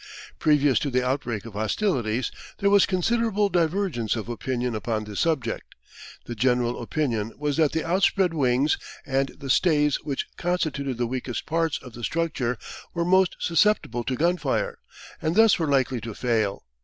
Previous 0.39 0.79
to 0.79 0.89
the 0.89 1.05
outbreak 1.07 1.45
of 1.45 1.53
hostilities 1.53 2.31
there 2.57 2.71
was 2.71 2.87
considerable 2.87 3.49
divergence 3.49 4.15
of 4.15 4.29
opinion 4.29 4.73
upon 4.73 5.03
this 5.03 5.19
subject. 5.19 5.75
The 6.25 6.33
general 6.33 6.81
opinion 6.81 7.33
was 7.37 7.57
that 7.57 7.71
the 7.71 7.85
outspread 7.85 8.33
wings 8.33 8.79
and 9.05 9.29
the 9.37 9.47
stays 9.51 9.97
which 10.01 10.25
constituted 10.37 10.97
the 10.97 11.05
weakest 11.05 11.45
parts 11.45 11.77
of 11.83 11.93
the 11.93 12.03
structure 12.03 12.57
were 12.95 13.05
most 13.05 13.35
susceptible 13.37 14.03
to 14.05 14.15
gun 14.15 14.37
fire, 14.37 14.79
and 15.21 15.35
thus 15.35 15.59
were 15.59 15.67
likely 15.67 16.01
to 16.01 16.15
fail. 16.15 16.65